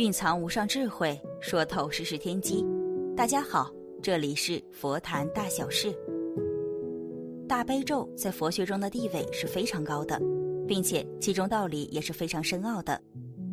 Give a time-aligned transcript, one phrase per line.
[0.00, 2.64] 蕴藏无上智慧，说透世事天机。
[3.14, 3.70] 大家好，
[4.02, 5.94] 这里是佛谈大小事。
[7.46, 10.18] 大悲咒在佛学中的地位是非常高的，
[10.66, 12.98] 并且其中道理也是非常深奥的。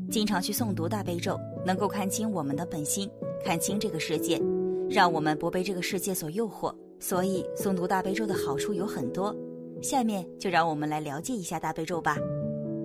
[0.09, 3.11] 经常去诵读大悲咒，能够看清我们的本心，
[3.43, 4.41] 看清这个世界，
[4.89, 6.73] 让我们不被这个世界所诱惑。
[6.97, 9.35] 所以诵读大悲咒的好处有很多。
[9.81, 12.17] 下面就让我们来了解一下大悲咒吧。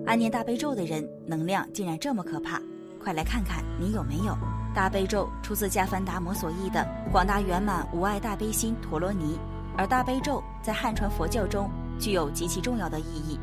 [0.05, 2.61] 暗念大悲咒的人，能量竟然这么可怕。
[3.03, 4.37] 快来看看你有没有
[4.73, 9.37] 大悲咒，出自迦梵达摩所译的广大圆满无碍大悲心陀罗尼。
[9.77, 13.39] 而大悲咒在汉传佛教中具有极其重要的意义。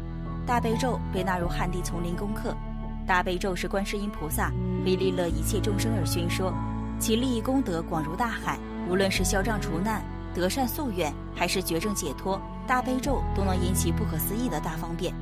[0.46, 2.56] 大悲咒被纳入汉地丛林功课。
[3.06, 4.50] 大悲咒是观世音菩萨
[4.84, 6.52] 为利乐一切众生而宣说，
[6.98, 8.58] 其利益功德广如大海。
[8.88, 10.02] 无论是消障除难、
[10.34, 15.14] 得善夙愿，还是绝症解脱，大悲咒都能引起不可思议的大方便。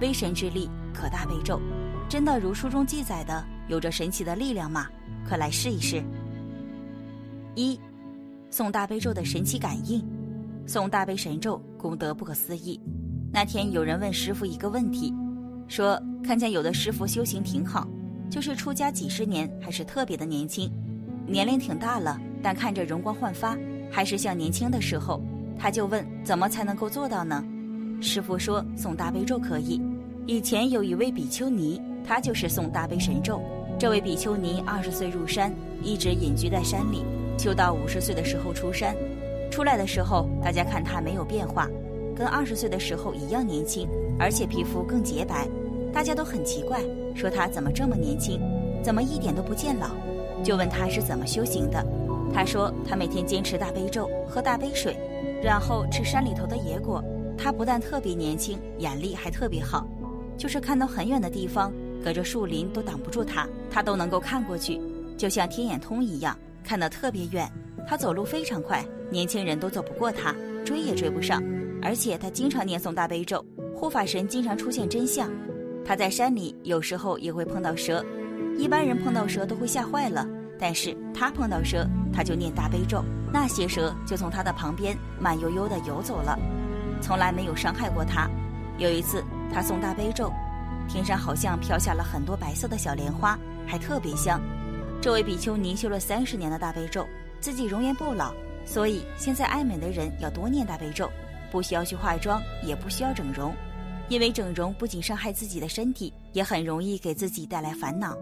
[0.00, 1.60] 威神之力可大悲咒，
[2.08, 3.42] 真的如书中记载的？
[3.68, 4.86] 有着神奇的力量吗？
[5.26, 6.02] 快来试一试。
[7.54, 7.78] 一，
[8.50, 10.04] 诵大悲咒的神奇感应。
[10.66, 12.80] 诵大悲神咒功德不可思议。
[13.32, 15.12] 那天有人问师傅一个问题，
[15.68, 17.88] 说看见有的师傅修行挺好，
[18.30, 20.70] 就是出家几十年还是特别的年轻，
[21.26, 23.56] 年龄挺大了，但看着容光焕发，
[23.90, 25.22] 还是像年轻的时候。
[25.56, 27.42] 他就问怎么才能够做到呢？
[28.00, 29.80] 师傅说诵大悲咒可以。
[30.26, 31.80] 以前有一位比丘尼。
[32.06, 33.40] 他就是诵大悲神咒。
[33.78, 35.52] 这位比丘尼二十岁入山，
[35.82, 37.04] 一直隐居在山里，
[37.38, 38.94] 修到五十岁的时候出山。
[39.50, 41.68] 出来的时候，大家看他没有变化，
[42.14, 43.88] 跟二十岁的时候一样年轻，
[44.18, 45.48] 而且皮肤更洁白。
[45.92, 46.80] 大家都很奇怪，
[47.14, 48.40] 说他怎么这么年轻，
[48.82, 49.88] 怎么一点都不见老？
[50.42, 51.84] 就问他是怎么修行的。
[52.32, 54.96] 他说他每天坚持大悲咒，喝大悲水，
[55.42, 57.02] 然后吃山里头的野果。
[57.38, 59.86] 他不但特别年轻，眼力还特别好，
[60.36, 61.72] 就是看到很远的地方。
[62.04, 64.78] 隔着树林都挡不住他，他都能够看过去，
[65.16, 67.50] 就像天眼通一样，看得特别远。
[67.88, 70.34] 他走路非常快，年轻人都走不过他，
[70.66, 71.42] 追也追不上。
[71.80, 73.42] 而且他经常念诵大悲咒，
[73.74, 75.30] 护法神经常出现真相。
[75.82, 78.04] 他在山里有时候也会碰到蛇，
[78.58, 80.28] 一般人碰到蛇都会吓坏了，
[80.58, 83.02] 但是他碰到蛇，他就念大悲咒，
[83.32, 86.38] 那些蛇就从他的旁边慢悠悠地游走了，
[87.00, 88.28] 从来没有伤害过他。
[88.76, 90.30] 有一次，他诵大悲咒。
[90.88, 94.40] 天上好像飘下了很多白色的小莲花，还特别香。
[95.00, 97.04] 这位比丘尼修了三十年的大悲咒，
[97.40, 98.32] 自己容颜不老，
[98.64, 101.10] 所以现在爱美的人要多念大悲咒，
[101.50, 103.52] 不需要去化妆，也不需要整容，
[104.08, 108.16] 因为整容不仅伤害自己的身体，也很容易给自己带来烦恼。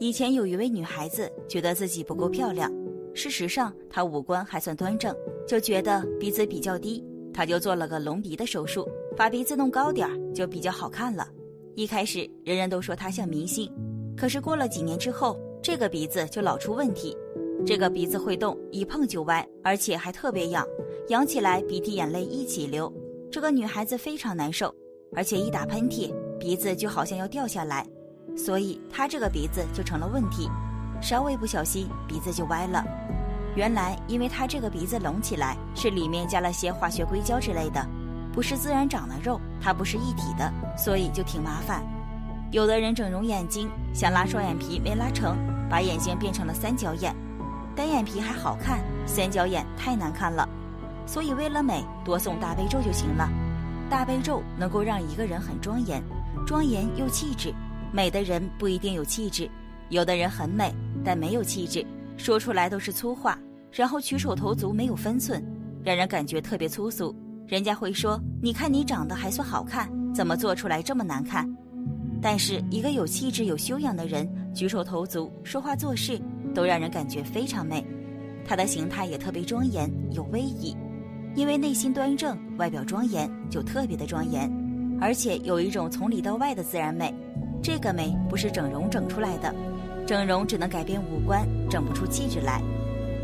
[0.00, 2.70] 以前有一位女孩子觉得自己不够漂亮，
[3.14, 5.14] 事实上她五官还算端正，
[5.46, 8.86] 就觉得鼻子比较低，她就做了个隆鼻的手术，
[9.16, 11.28] 把鼻子弄高点儿，就比较好看了。
[11.74, 13.72] 一开始，人人都说他像明星，
[14.16, 17.16] 可是过了几年之后，这个鼻子就老出问题。
[17.64, 20.66] 这个鼻子会动，一碰就歪，而且还特别痒，
[21.08, 22.92] 痒起来鼻涕眼泪一起流。
[23.30, 24.74] 这个女孩子非常难受，
[25.14, 27.86] 而且一打喷嚏，鼻子就好像要掉下来，
[28.36, 30.50] 所以她这个鼻子就成了问题，
[31.00, 32.84] 稍微不小心鼻子就歪了。
[33.56, 37.80] 原来，因为她这个鼻子隆起来，是里面加了些化学硅胶之类的。
[38.32, 41.82] 不是自然长的肉，它不是一体的，所以就挺麻烦。
[42.50, 45.36] 有的人整容眼睛，想拉双眼皮没拉成，
[45.70, 47.14] 把眼睛变成了三角眼。
[47.74, 50.48] 单眼皮还好看，三角眼太难看了。
[51.06, 53.28] 所以为了美，多送大悲咒就行了。
[53.88, 56.02] 大悲咒能够让一个人很庄严，
[56.46, 57.52] 庄严又气质。
[57.90, 59.50] 美的人不一定有气质，
[59.88, 63.38] 有的人很美，但没有气质，说出来都是粗话，
[63.70, 65.44] 然后举手投足没有分寸，
[65.84, 67.14] 让人感觉特别粗俗。
[67.46, 71.46] 人家会说：“你看你长得还算好看，怎么做出来这么难看？”
[72.22, 76.20] 但是一个有气质、有修养的人，举手投足、说话做事，
[76.54, 77.84] 都让人感觉非常美。
[78.44, 80.76] 他的形态也特别庄严、有威仪，
[81.34, 84.50] 因为内心端正，外表庄严，就特别的庄严，
[85.00, 87.12] 而且有一种从里到外的自然美。
[87.62, 89.54] 这个美不是整容整出来的，
[90.06, 92.62] 整容只能改变五官，整不出气质来，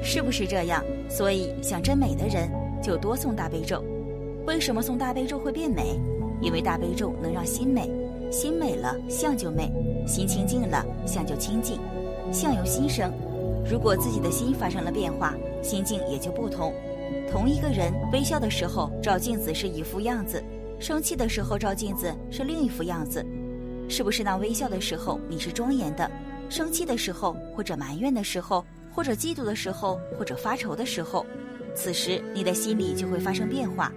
[0.03, 0.83] 是不是这样？
[1.09, 2.51] 所以想真美的人，
[2.83, 3.85] 就多诵大悲咒。
[4.49, 6.01] 为什么诵大悲咒会变美？
[6.41, 7.87] 因为大悲咒能让心美，
[8.33, 9.71] 心美了相就美，
[10.07, 10.83] 心清净了。
[11.07, 11.79] 相就清净，
[12.33, 13.13] 相由心生。
[13.71, 14.91] 如果自己的心发生了。
[14.91, 16.73] 变化，心境也就不同。
[17.31, 20.43] 同一个人微笑的时候照镜子是一副样子，
[20.81, 23.23] 生气的时候照镜子是另一副样子。
[23.87, 26.11] 是不是那微笑的时候你是庄严的，
[26.49, 31.27] 生气的时候或者埋怨的时候，或者嫉妒的时候，或者发愁的时候，
[31.75, 33.93] 此时你的心里就会发生变化。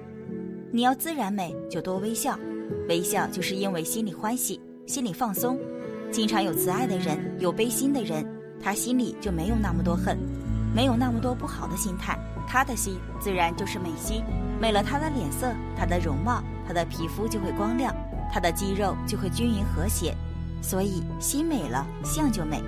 [0.74, 2.40] 你要自然美，就多微笑。
[2.88, 5.60] 微笑就是因为心里欢喜，心里放松。
[6.10, 8.26] 经常有慈爱的人，有悲心的人，
[8.64, 10.18] 他心里就没有那么多恨，
[10.74, 14.24] 没有那么多不好的心态，他的心自然就是美心。
[14.62, 17.94] 美了，他的脸色，他的容貌，他的皮肤就会光亮，
[18.32, 20.16] 他的肌肉就会均匀和谐。
[20.62, 22.62] 所以心美了，相就美。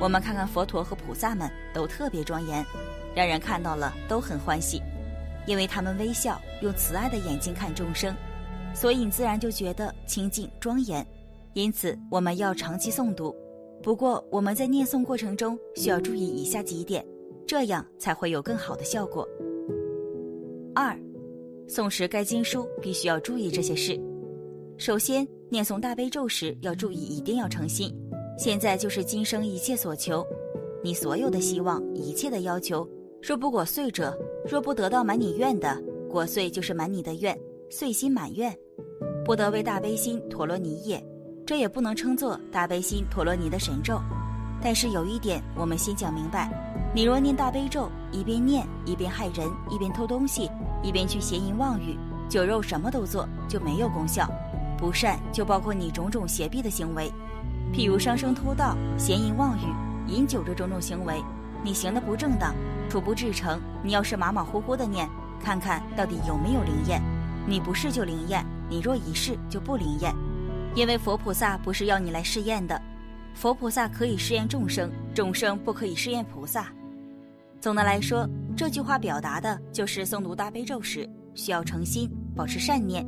[0.00, 2.64] 我们看看佛陀和菩萨们都特别庄严，
[3.14, 4.82] 让人看到了都很欢喜，
[5.46, 8.14] 因为他们微笑，用慈爱的眼睛看众生，
[8.74, 11.06] 所以你自然就觉得清净庄严。
[11.52, 13.34] 因此我们要长期诵读。
[13.82, 17.04] 不过我们在念诵过程中需要注意以下几点，
[17.46, 19.28] 这样才会有更好的效果。
[20.74, 20.98] 二，
[21.68, 24.00] 诵时该经书必须要注意这些事。
[24.78, 27.94] 首先，念诵大悲咒时要注意，一定要诚心。
[28.36, 30.26] 现在就是今生一切所求，
[30.82, 32.88] 你所有的希望、一切的要求，
[33.22, 37.36] 若不果遂者，若不得到满你愿的，果遂就是满你的愿，
[37.70, 38.54] 遂心满愿，
[39.24, 41.02] 不得为大悲心陀罗尼也。
[41.46, 43.98] 这也不能称作大悲心陀罗尼的神咒。
[44.62, 46.50] 但是有一点，我们先讲明白：
[46.94, 50.50] 你若念大悲咒，一边念一边害人，一边偷东西，
[50.82, 51.98] 一边去邪淫妄语、
[52.28, 54.28] 酒肉，什么都做，就没有功效。
[54.76, 57.10] 不善就包括你种种邪僻的行为。
[57.72, 59.62] 譬如伤生偷盗、邪淫妄语、
[60.06, 61.22] 饮酒这种种行为，
[61.62, 62.54] 你行的不正当，
[62.88, 63.60] 初不至诚。
[63.82, 65.08] 你要是马马虎虎的念，
[65.40, 67.02] 看看到底有没有灵验。
[67.46, 70.14] 你不试就灵验，你若一试就不灵验。
[70.74, 72.80] 因为佛菩萨不是要你来试验的，
[73.34, 76.66] 佛菩萨可以试验众生，众生不可以试验菩萨。
[77.60, 83.06] 总的来说，这句话表达的就是诵读大悲咒时需要诚心，保持善念。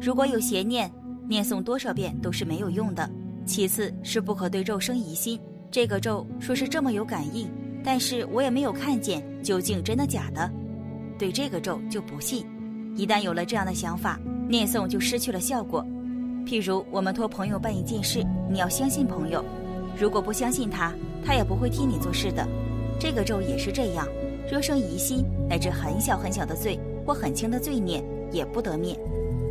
[0.00, 0.90] 如果有邪念，
[1.26, 3.08] 念诵多少遍都是没有用的。
[3.44, 5.40] 其次是不可对咒生疑心，
[5.70, 7.50] 这个咒说是这么有感应，
[7.84, 10.50] 但是我也没有看见究竟真的假的，
[11.18, 12.44] 对这个咒就不信。
[12.96, 15.84] 一旦有了这样的想法，念诵就失去了效果。
[16.44, 19.44] 譬如我们托朋友办一件事，你要相信朋友，
[19.98, 20.92] 如果不相信他，
[21.24, 22.46] 他也不会替你做事的。
[22.98, 24.06] 这个咒也是这样，
[24.50, 28.02] 若生疑心，乃至很小很小的罪或很轻的罪孽，
[28.32, 28.98] 也不得灭。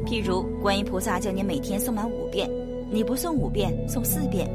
[0.05, 2.49] 譬如观音菩萨叫你每天诵满五遍。
[2.89, 4.49] 你不诵五遍，诵四遍。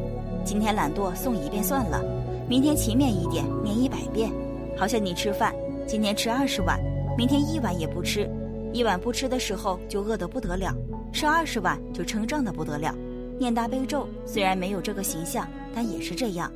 [0.45, 2.03] 今天懒惰，诵一遍算了。
[2.49, 4.31] 明天勤勉一点，念一百遍。
[4.77, 5.55] 好像你吃饭，
[5.87, 6.79] 今天吃二十碗，
[7.17, 8.29] 明天一碗也不吃。
[8.73, 10.75] 一碗不吃的时候就饿得不得了，
[11.13, 12.95] 吃二十碗就撑胀的不得了。
[13.39, 16.51] 念大悲咒虽然没有这个形象，但也是这样。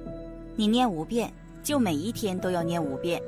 [0.55, 3.21] 你念五遍，就每一天都要念五遍。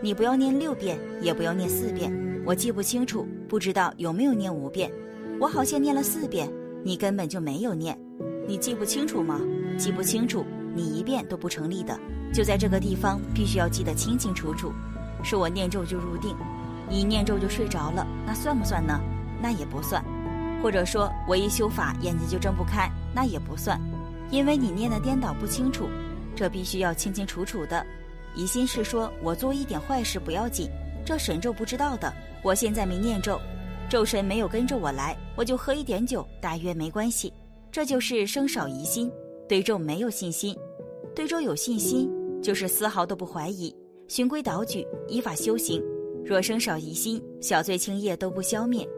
[0.00, 2.12] 你不要念六遍，也不要念四遍。
[2.46, 4.90] 我记不清楚，不知道有没有念五遍。
[5.40, 6.50] 我好像念了四遍。
[6.82, 7.98] 你根本就没有念，
[8.48, 9.38] 你记不清楚吗？
[9.76, 10.42] 记不清楚，
[10.74, 11.98] 你一遍都不成立的。
[12.32, 14.72] 就在这个地方，必须要记得清清楚楚。
[15.22, 16.34] 说我念咒就入定，
[16.88, 19.00] 一念咒就睡着了，那算不算呢？
[19.42, 20.04] 那也不算。
[20.62, 23.80] 或者说我一修法眼睛就睁不开，那也不算，
[24.30, 25.88] 因为你念的颠倒不清楚。
[26.36, 27.84] 这必须要清清楚楚的。
[28.34, 30.70] 疑心是说我做一点坏事不要紧，
[31.04, 32.12] 这神咒不知道的。
[32.42, 33.40] 我现在没念咒。
[33.88, 37.32] 咒神没有跟着我来，我就喝一点酒，大约没关系。
[37.72, 39.10] 这就是生少疑心，
[39.50, 40.54] 对咒没有信心；
[41.12, 42.08] 对咒有信心，
[42.40, 43.74] 就是丝毫都不怀疑，
[44.06, 45.82] 循规蹈矩，依法修行。
[46.24, 48.88] 若生少疑心，小罪轻业都不消灭，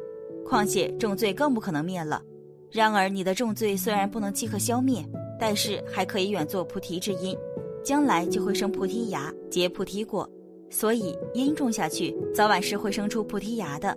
[0.45, 2.23] 况且重罪更不可能灭了。
[2.71, 5.03] 然而你的重罪虽然不能即刻消灭，
[5.41, 7.35] 但是还可以远作菩提之因，
[7.83, 10.29] 将来就会生菩提芽，结菩提果。
[10.69, 13.97] 所以因种下去，早晚是会生出菩提芽的。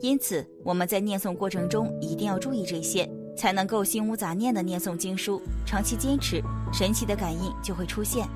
[0.00, 8.26] 因此，我们在念诵过程中一定要注意这些，才能够心无杂念的念诵经书，长期坚持，神奇的感应就会出现。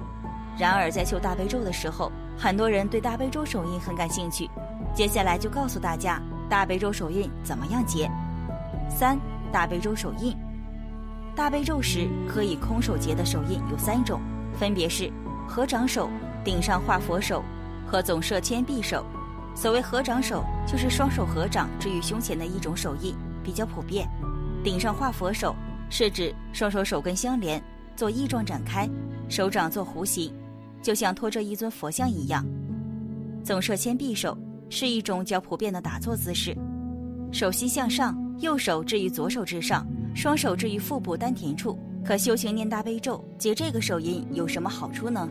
[0.58, 4.48] 然而，在修大悲咒的时候，很多人对大悲咒手印很感兴趣。
[4.94, 8.10] 接下来就告诉大家，大悲咒手印怎么样结。
[8.88, 9.18] 三、
[9.50, 10.36] 大悲咒手印。
[11.34, 14.20] 大悲咒时可以空手结的手印有三种，
[14.58, 15.10] 分别是
[15.48, 16.10] 合掌手、
[16.44, 17.42] 顶上画佛手
[17.86, 19.04] 和总摄千臂手。
[19.54, 24.06] 所谓合掌手，就是双手合掌置于胸前的一种手印，比较普遍。
[24.62, 25.56] 顶上画佛手，
[25.88, 27.62] 是指双手手根相连，
[27.96, 28.88] 做翼状展开，
[29.28, 30.30] 手掌做弧形，
[30.82, 32.44] 就像托着一尊佛像一样。
[33.42, 34.36] 总摄千臂手
[34.68, 36.54] 是一种较普遍的打坐姿势，
[37.32, 43.24] 手心向上，右手置于左手之上，双手置于腹部丹田处，可修行念大悲咒。
[43.38, 45.26] 结这个手印有什么好处呢？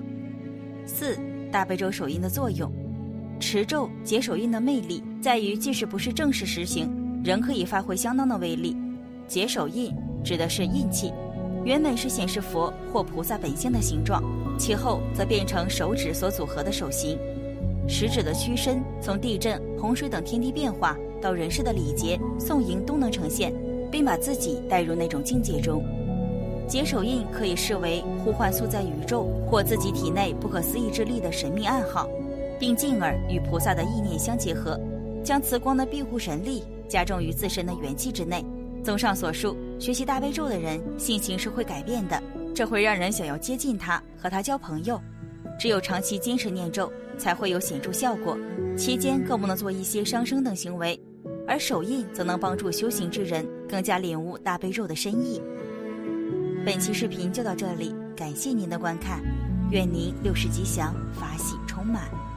[0.88, 1.16] 四
[1.52, 2.72] 大悲咒手印的作用。
[3.40, 6.92] 持咒结手印的魅力在于，即使不是正式实行，
[7.24, 8.76] 仍可以发挥相当的威力。
[9.30, 11.14] 结手印指的是印气，
[11.64, 14.24] 原本是显示佛或菩萨本性的形状，
[14.58, 17.16] 其后则变成手指所组合的手型。
[17.88, 23.54] 食指的屈伸，从地震、洪水等天地变化到人世的礼节、颂迎都能呈现，
[23.92, 25.84] 并把自己带入那种境界中。
[26.68, 32.10] 结手印可以视为呼唤素在宇宙或自己体内不可思议之力的神秘暗号，
[32.60, 34.80] 并进而与菩萨的意念相结合，
[35.24, 38.44] 将慈光的庇护神力加重于自身的元气之内。
[38.84, 42.22] 综上所述，学习大悲咒的人性情是会改变的，
[42.56, 45.00] 这会让人想要接近他，和他交朋友。
[45.60, 48.38] 只有长期坚持念咒，才会有显著效果。
[48.78, 51.00] 期间更不能做一些伤生等行为，
[51.46, 55.42] 而手印则能帮助修行之人更加领悟大悲咒的深意。
[56.66, 59.22] 本期视频就到这里，感谢您的观看，
[59.70, 62.29] 愿您六时吉祥，法喜充满。